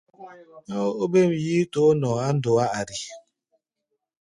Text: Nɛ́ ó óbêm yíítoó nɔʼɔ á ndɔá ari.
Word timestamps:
Nɛ́ 0.67 0.81
ó 0.87 0.89
óbêm 1.03 1.29
yíítoó 1.43 1.89
nɔʼɔ 2.01 2.17
á 2.25 2.29
ndɔá 2.37 2.65
ari. 2.79 2.97